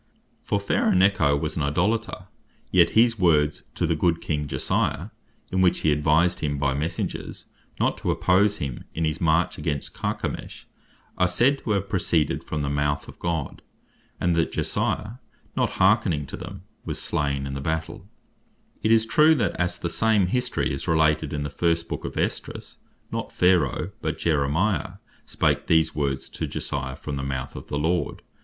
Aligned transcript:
For 0.43 0.59
Pharaoh 0.59 0.95
Necho 0.95 1.37
was 1.37 1.55
an 1.55 1.61
Idolator; 1.61 2.25
yet 2.71 2.97
his 2.97 3.19
Words 3.19 3.61
to 3.75 3.85
the 3.85 3.95
good 3.95 4.19
King 4.19 4.47
Josiah, 4.47 5.09
in 5.51 5.61
which 5.61 5.81
he 5.81 5.91
advised 5.91 6.39
him 6.39 6.57
by 6.57 6.73
Messengers, 6.73 7.45
not 7.79 7.99
to 7.99 8.09
oppose 8.09 8.57
him 8.57 8.85
in 8.95 9.05
his 9.05 9.21
march 9.21 9.59
against 9.59 9.93
Carchemish, 9.93 10.65
are 11.19 11.27
said 11.27 11.59
to 11.59 11.71
have 11.73 11.87
proceeded 11.87 12.43
from 12.43 12.63
the 12.63 12.67
mouth 12.69 13.07
of 13.07 13.19
God; 13.19 13.61
and 14.19 14.35
that 14.35 14.51
Josiah 14.51 15.17
not 15.55 15.73
hearkning 15.73 16.25
to 16.29 16.35
them, 16.35 16.63
was 16.83 16.99
slain 16.99 17.45
in 17.45 17.53
the 17.53 17.61
battle; 17.61 17.97
as 17.97 17.99
is 17.99 18.05
to 18.05 18.07
be 18.07 18.09
read 18.09 18.87
2 18.87 18.87
Chron. 18.87 18.87
35. 18.87 18.87
vers. 18.87 18.87
21,22,23. 18.87 18.87
It 18.87 18.91
is 18.91 19.13
true, 19.13 19.35
that 19.55 19.59
as 19.59 19.77
the 19.77 19.89
same 19.91 20.27
History 20.33 20.73
is 20.73 20.87
related 20.87 21.31
in 21.31 21.43
the 21.43 21.49
first 21.51 21.87
book 21.87 22.05
of 22.05 22.17
Esdras, 22.17 22.77
not 23.11 23.31
Pharaoh, 23.31 23.91
but 24.01 24.17
Jeremiah 24.17 24.93
spake 25.27 25.67
these 25.67 25.93
words 25.93 26.27
to 26.29 26.47
Josiah, 26.47 26.95
from 26.95 27.17
the 27.17 27.21
mouth 27.21 27.55
of 27.55 27.67
the 27.67 27.77
Lord. 27.77 28.23